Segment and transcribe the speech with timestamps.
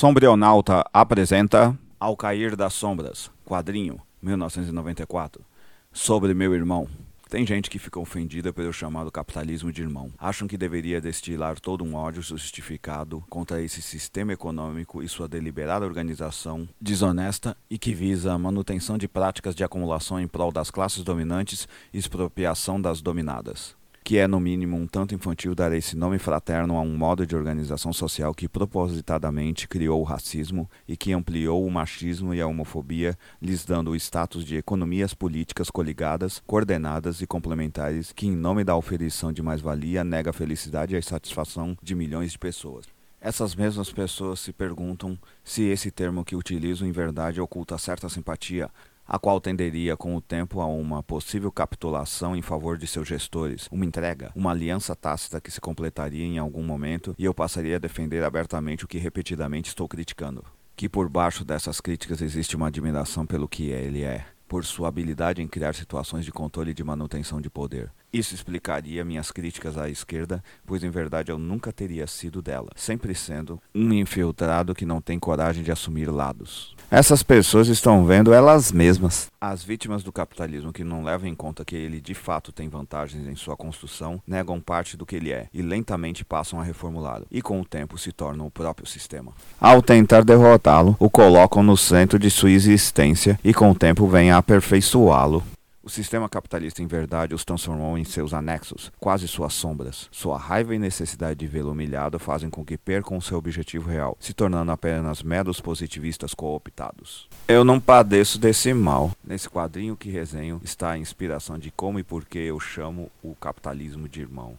[0.00, 5.44] Sombrionauta apresenta Ao Cair das Sombras, quadrinho, 1994.
[5.92, 6.88] Sobre meu irmão.
[7.28, 10.10] Tem gente que fica ofendida pelo chamado capitalismo de irmão.
[10.18, 15.84] Acham que deveria destilar todo um ódio justificado contra esse sistema econômico e sua deliberada
[15.84, 21.04] organização desonesta e que visa a manutenção de práticas de acumulação em prol das classes
[21.04, 26.18] dominantes e expropriação das dominadas que é no mínimo um tanto infantil dar esse nome
[26.18, 31.64] fraterno a um modo de organização social que propositadamente criou o racismo e que ampliou
[31.64, 37.26] o machismo e a homofobia, lhes dando o status de economias políticas coligadas, coordenadas e
[37.26, 41.94] complementares que, em nome da oferição de mais-valia, nega a felicidade e a satisfação de
[41.94, 42.86] milhões de pessoas.
[43.22, 48.70] Essas mesmas pessoas se perguntam se esse termo que utilizo em verdade oculta certa simpatia
[49.12, 53.66] a qual tenderia com o tempo a uma possível capitulação em favor de seus gestores,
[53.68, 57.80] uma entrega, uma aliança tácita que se completaria em algum momento e eu passaria a
[57.80, 60.44] defender abertamente o que repetidamente estou criticando.
[60.76, 65.42] Que por baixo dessas críticas existe uma admiração pelo que ele é, por sua habilidade
[65.42, 67.90] em criar situações de controle e de manutenção de poder.
[68.12, 73.14] Isso explicaria minhas críticas à esquerda, pois em verdade eu nunca teria sido dela, sempre
[73.14, 76.74] sendo um infiltrado que não tem coragem de assumir lados.
[76.90, 79.28] Essas pessoas estão vendo elas mesmas.
[79.40, 83.28] As vítimas do capitalismo que não levam em conta que ele de fato tem vantagens
[83.28, 87.40] em sua construção negam parte do que ele é e lentamente passam a reformulá-lo, e
[87.40, 89.32] com o tempo se tornam o próprio sistema.
[89.60, 94.32] Ao tentar derrotá-lo, o colocam no centro de sua existência e com o tempo vêm
[94.32, 95.44] a aperfeiçoá-lo.
[95.82, 100.08] O sistema capitalista, em verdade, os transformou em seus anexos, quase suas sombras.
[100.12, 104.34] Sua raiva e necessidade de vê-lo humilhado fazem com que percam seu objetivo real, se
[104.34, 107.26] tornando apenas meros positivistas cooptados.
[107.48, 109.10] Eu não padeço desse mal.
[109.24, 113.34] Nesse quadrinho que resenho está a inspiração de como e por que eu chamo o
[113.34, 114.58] capitalismo de irmão.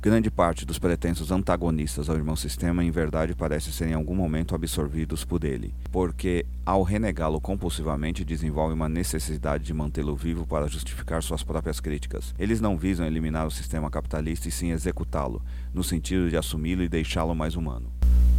[0.00, 4.54] Grande parte dos pretensos antagonistas ao irmão sistema em verdade parece ser em algum momento
[4.54, 11.20] absorvidos por ele, porque ao renegá-lo compulsivamente desenvolvem uma necessidade de mantê-lo vivo para justificar
[11.20, 12.32] suas próprias críticas.
[12.38, 15.42] Eles não visam eliminar o sistema capitalista e sim executá-lo,
[15.74, 17.90] no sentido de assumi-lo e deixá-lo mais humano.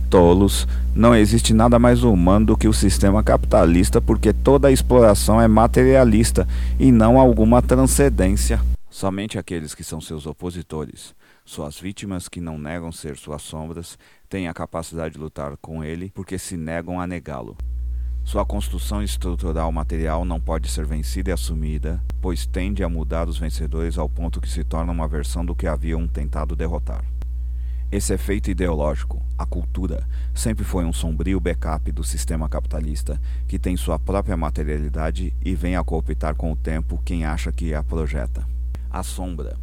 [0.10, 0.66] Tolos,
[0.96, 5.48] não existe nada mais humano do que o sistema capitalista porque toda a exploração é
[5.48, 6.48] materialista
[6.80, 8.62] e não alguma transcendência.
[8.90, 11.14] Somente aqueles que são seus opositores,
[11.50, 13.98] suas vítimas que não negam ser suas sombras,
[14.30, 17.58] têm a capacidade de lutar com ele porque se negam a negá-lo.
[18.24, 23.40] Sua construção estrutural material não pode ser vencida e assumida, pois tende a mudar os
[23.40, 27.04] vencedores ao ponto que se torna uma versão do que haviam tentado derrotar.
[27.92, 33.76] Esse efeito ideológico, a cultura, sempre foi um sombrio backup do sistema capitalista, que tem
[33.76, 38.48] sua própria materialidade e vem a cooptar com o tempo quem acha que a projeta.
[38.92, 39.58] A sombra,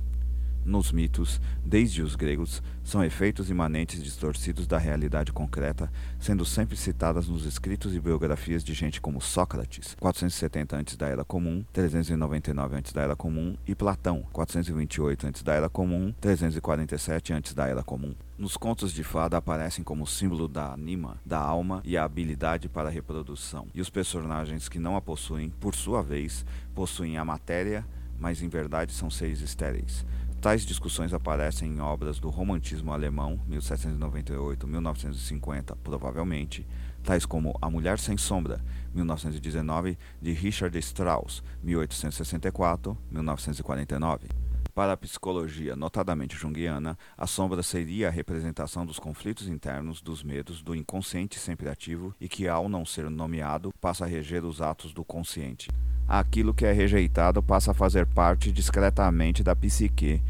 [0.67, 7.29] nos mitos, desde os gregos, são efeitos imanentes distorcidos da realidade concreta, sendo sempre citadas
[7.29, 12.93] nos escritos e biografias de gente como Sócrates, 470 antes da Era Comum, 399 antes
[12.93, 18.15] da Era Comum, e Platão, 428 antes da Era Comum, 347 antes da Era Comum.
[18.37, 22.89] Nos contos de fada aparecem como símbolo da anima, da alma e a habilidade para
[22.89, 26.45] a reprodução, e os personagens que não a possuem, por sua vez,
[26.75, 27.87] possuem a matéria,
[28.19, 30.05] mas em verdade são seres estéreis.
[30.41, 36.65] Tais discussões aparecem em obras do romantismo alemão, 1798-1950, provavelmente,
[37.03, 38.61] tais como A Mulher Sem Sombra,
[38.95, 44.29] 1919, de Richard Strauss, 1864-1949.
[44.75, 50.63] Para a psicologia, notadamente junguiana, a sombra seria a representação dos conflitos internos, dos medos,
[50.63, 54.93] do inconsciente sempre ativo e que, ao não ser nomeado, passa a reger os atos
[54.93, 55.71] do consciente
[56.07, 60.23] aquilo que é rejeitado passa a fazer parte discretamente da psique.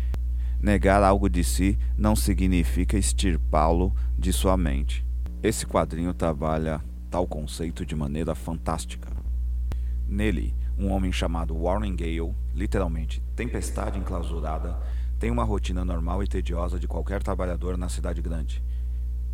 [0.60, 5.04] Negar algo de si não significa extirpá-lo de sua mente.
[5.42, 9.10] Esse quadrinho trabalha tal conceito de maneira fantástica.
[10.08, 14.78] Nele, um homem chamado Warren Gale, literalmente tempestade enclausurada,
[15.18, 18.62] tem uma rotina normal e tediosa de qualquer trabalhador na cidade grande.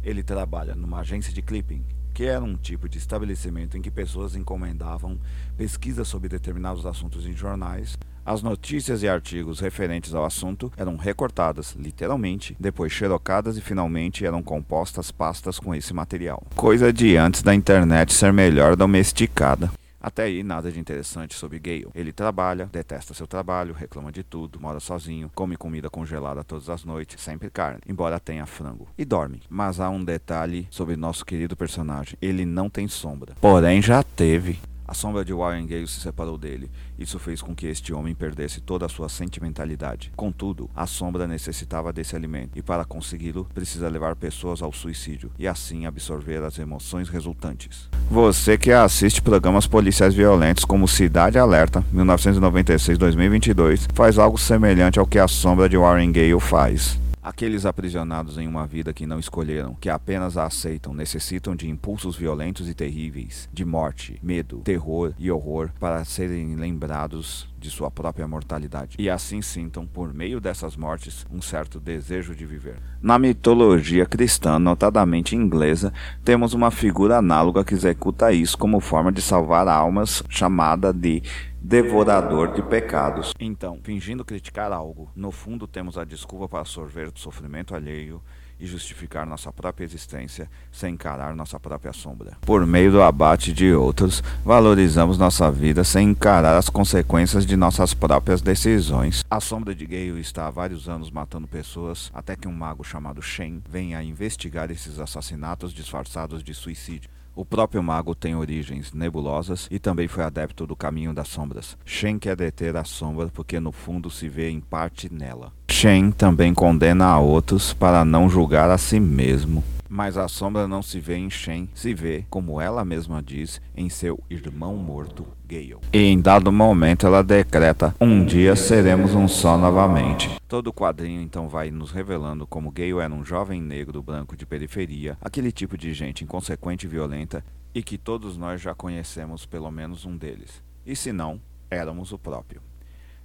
[0.02, 4.36] Ele trabalha numa agência de clipping que era um tipo de estabelecimento em que pessoas
[4.36, 5.18] encomendavam
[5.56, 7.96] pesquisas sobre determinados assuntos em jornais.
[8.24, 14.42] As notícias e artigos referentes ao assunto eram recortadas, literalmente, depois xerocadas e finalmente eram
[14.42, 16.42] compostas pastas com esse material.
[16.54, 19.70] Coisa de antes da internet ser melhor domesticada.
[20.02, 21.86] Até aí, nada de interessante sobre Gale.
[21.94, 26.84] Ele trabalha, detesta seu trabalho, reclama de tudo, mora sozinho, come comida congelada todas as
[26.84, 28.88] noites, sempre carne, embora tenha frango.
[28.98, 29.42] E dorme.
[29.48, 33.36] Mas há um detalhe sobre nosso querido personagem: ele não tem sombra.
[33.40, 34.58] Porém, já teve.
[34.92, 36.70] A sombra de Warren Gale se separou dele.
[36.98, 40.12] Isso fez com que este homem perdesse toda a sua sentimentalidade.
[40.14, 45.48] Contudo, a sombra necessitava desse alimento, e para consegui-lo, precisa levar pessoas ao suicídio e
[45.48, 47.88] assim absorver as emoções resultantes.
[48.10, 55.18] Você que assiste programas policiais violentos como Cidade Alerta 1996-2022 faz algo semelhante ao que
[55.18, 57.00] a sombra de Warren Gale faz.
[57.22, 62.16] Aqueles aprisionados em uma vida que não escolheram, que apenas a aceitam, necessitam de impulsos
[62.16, 68.26] violentos e terríveis, de morte, medo, terror e horror para serem lembrados de sua própria
[68.26, 68.96] mortalidade.
[68.98, 72.76] E assim sintam, por meio dessas mortes, um certo desejo de viver.
[73.00, 75.92] Na mitologia cristã, notadamente inglesa,
[76.24, 81.22] temos uma figura análoga que executa isso como forma de salvar almas, chamada de
[81.60, 83.32] devorador de pecados.
[83.38, 88.20] Então, fingindo criticar algo, no fundo temos a desculpa para sorver do sofrimento alheio
[88.62, 92.36] e justificar nossa própria existência sem encarar nossa própria sombra.
[92.42, 97.92] Por meio do abate de outros, valorizamos nossa vida sem encarar as consequências de nossas
[97.92, 99.24] próprias decisões.
[99.28, 103.20] A sombra de Gale está há vários anos matando pessoas até que um mago chamado
[103.20, 107.10] Shen venha investigar esses assassinatos disfarçados de suicídio.
[107.34, 111.78] O próprio mago tem origens nebulosas e também foi adepto do caminho das sombras.
[111.82, 115.50] Shen quer deter a sombra porque no fundo se vê em parte nela.
[115.82, 119.64] Shen também condena a outros para não julgar a si mesmo.
[119.88, 123.88] Mas a sombra não se vê em Shen, se vê, como ela mesma diz, em
[123.88, 125.78] seu irmão morto, Gale.
[125.92, 130.30] E em dado momento ela decreta: Um dia seremos um só novamente.
[130.46, 134.46] Todo o quadrinho então vai nos revelando como Gale era um jovem negro branco de
[134.46, 137.44] periferia, aquele tipo de gente inconsequente e violenta,
[137.74, 140.62] e que todos nós já conhecemos pelo menos um deles.
[140.86, 142.62] E se não, éramos o próprio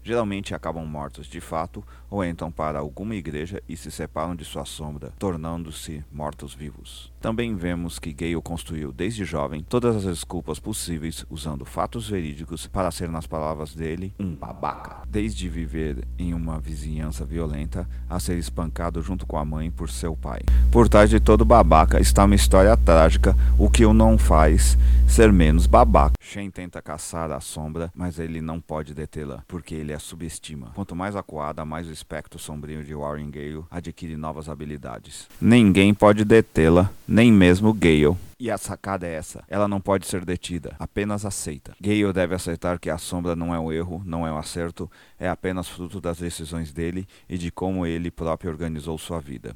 [0.03, 4.65] geralmente acabam mortos de fato ou entram para alguma igreja e se separam de sua
[4.65, 7.11] sombra, tornando-se mortos-vivos.
[7.19, 12.91] Também vemos que Gale construiu desde jovem todas as desculpas possíveis usando fatos verídicos para
[12.91, 15.01] ser, nas palavras dele, um babaca.
[15.07, 20.15] Desde viver em uma vizinhança violenta a ser espancado junto com a mãe por seu
[20.15, 20.41] pai.
[20.71, 24.77] Por trás de todo babaca está uma história trágica, o que o não faz
[25.07, 26.16] ser menos babaca.
[26.27, 30.73] Shen tenta caçar a sombra, mas ele não pode detê-la, porque ele a subestima.
[30.75, 35.29] Quanto mais acuada, mais o espectro sombrio de Warren Gale adquire novas habilidades.
[35.39, 38.17] Ninguém pode detê-la, nem mesmo Gale.
[38.37, 41.73] E a sacada é essa: ela não pode ser detida, apenas aceita.
[41.79, 45.29] Gale deve aceitar que a sombra não é um erro, não é um acerto, é
[45.29, 49.55] apenas fruto das decisões dele e de como ele próprio organizou sua vida.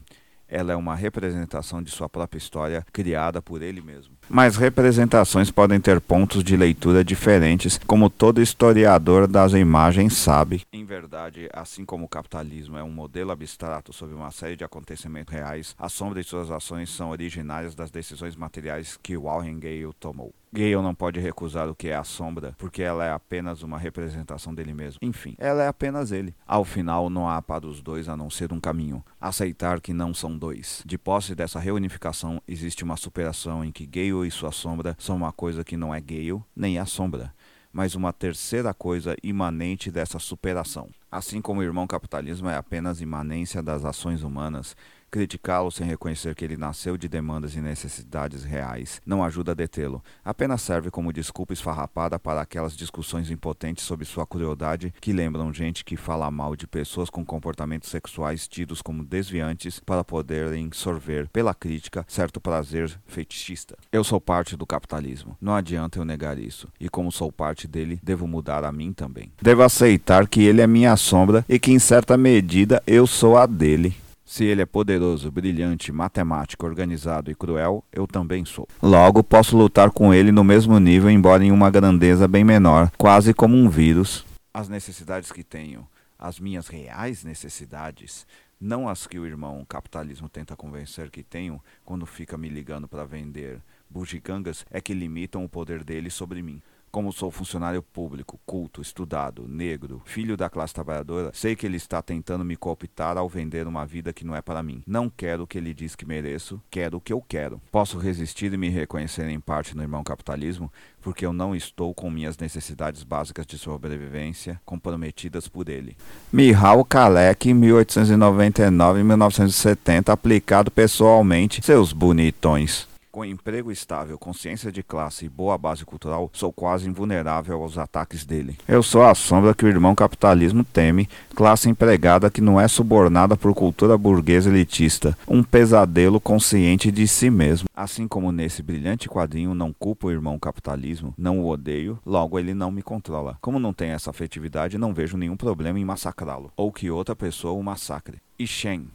[0.52, 4.14] Ela é uma representação de sua própria história, criada por ele mesmo.
[4.30, 10.64] Mas representações podem ter pontos de leitura diferentes, como todo historiador das imagens sabe.
[10.74, 15.34] Em verdade, assim como o capitalismo é um modelo abstrato sobre uma série de acontecimentos
[15.34, 20.34] reais, a sombra de suas ações são originárias das decisões materiais que Warren Gale tomou.
[20.54, 24.54] Gale não pode recusar o que é a sombra, porque ela é apenas uma representação
[24.54, 25.00] dele mesmo.
[25.02, 26.36] Enfim, ela é apenas ele.
[26.46, 30.14] Ao final, não há para os dois a não ser um caminho: aceitar que não
[30.14, 30.84] são dois.
[30.86, 35.32] De posse dessa reunificação, existe uma superação em que Gale e sua sombra são uma
[35.32, 37.34] coisa que não é Gale nem a sombra
[37.74, 40.90] mas uma terceira coisa imanente dessa superação.
[41.10, 44.76] Assim como o irmão capitalismo é apenas imanência das ações humanas,
[45.12, 50.02] Criticá-lo sem reconhecer que ele nasceu de demandas e necessidades reais não ajuda a detê-lo,
[50.24, 55.84] apenas serve como desculpa esfarrapada para aquelas discussões impotentes sobre sua crueldade que lembram gente
[55.84, 61.54] que fala mal de pessoas com comportamentos sexuais tidos como desviantes para poderem sorver pela
[61.54, 63.78] crítica certo prazer fetichista.
[63.92, 68.00] Eu sou parte do capitalismo, não adianta eu negar isso, e como sou parte dele,
[68.02, 69.30] devo mudar a mim também.
[69.42, 73.46] Devo aceitar que ele é minha sombra e que em certa medida eu sou a
[73.46, 73.94] dele.
[74.32, 78.66] Se ele é poderoso, brilhante, matemático, organizado e cruel, eu também sou.
[78.82, 83.34] Logo, posso lutar com ele no mesmo nível, embora em uma grandeza bem menor, quase
[83.34, 84.26] como um vírus.
[84.54, 85.86] As necessidades que tenho,
[86.18, 88.26] as minhas reais necessidades,
[88.58, 93.04] não as que o irmão capitalismo tenta convencer que tenho quando fica me ligando para
[93.04, 93.60] vender
[93.90, 96.62] bugigangas, é que limitam o poder dele sobre mim.
[96.92, 102.02] Como sou funcionário público, culto, estudado, negro, filho da classe trabalhadora, sei que ele está
[102.02, 104.84] tentando me cooptar ao vender uma vida que não é para mim.
[104.86, 107.62] Não quero o que ele diz que mereço, quero o que eu quero.
[107.72, 110.70] Posso resistir e me reconhecer em parte no irmão capitalismo,
[111.02, 115.96] porque eu não estou com minhas necessidades básicas de sobrevivência comprometidas por ele.
[116.30, 122.91] Mihal Kalek, 1899-1970, aplicado pessoalmente, seus bonitões.
[123.12, 128.24] Com emprego estável, consciência de classe e boa base cultural, sou quase invulnerável aos ataques
[128.24, 128.58] dele.
[128.66, 133.36] Eu sou a sombra que o irmão capitalismo teme, classe empregada que não é subornada
[133.36, 137.68] por cultura burguesa elitista, um pesadelo consciente de si mesmo.
[137.76, 142.54] Assim como nesse brilhante quadrinho não culpo o irmão capitalismo, não o odeio, logo ele
[142.54, 143.38] não me controla.
[143.42, 147.60] Como não tem essa afetividade, não vejo nenhum problema em massacrá-lo, ou que outra pessoa
[147.60, 148.20] o massacre.
[148.40, 148.88] E Shen,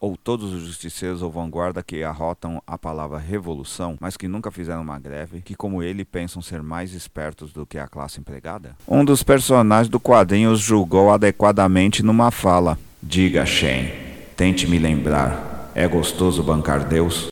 [0.00, 4.82] ou todos os justiceiros ou vanguarda que arrotam a palavra revolução, mas que nunca fizeram
[4.82, 8.76] uma greve, que como ele pensam ser mais espertos do que a classe empregada?
[8.86, 12.78] Um dos personagens do quadrinho os julgou adequadamente numa fala.
[13.02, 13.90] Diga, Shen,
[14.36, 17.28] tente me lembrar, é gostoso bancar Deus?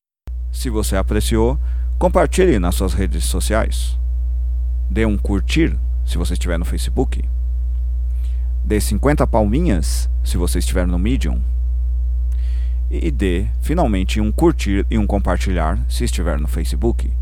[0.50, 1.58] Se você apreciou,
[1.99, 3.96] compartilhe nas suas redes sociais.
[4.90, 7.23] Dê um curtir se você estiver no Facebook.
[8.64, 11.40] Dê 50 palminhas se você estiver no Medium
[12.90, 17.12] e dê finalmente um curtir e um compartilhar se estiver no Facebook.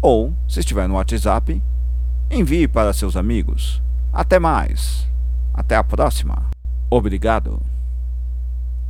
[0.00, 1.62] Ou, se estiver no WhatsApp,
[2.30, 3.82] envie para seus amigos.
[4.12, 5.08] Até mais.
[5.52, 6.50] Até a próxima.
[6.90, 7.73] Obrigado.